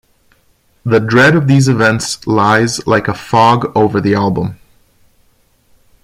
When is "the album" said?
4.01-4.57